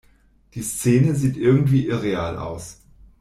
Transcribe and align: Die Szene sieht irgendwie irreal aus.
Die 0.55 0.63
Szene 0.63 1.13
sieht 1.13 1.37
irgendwie 1.37 1.87
irreal 1.87 2.39
aus. 2.39 2.79